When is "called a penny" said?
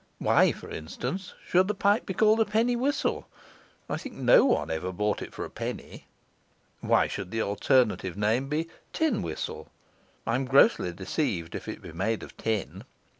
2.15-2.75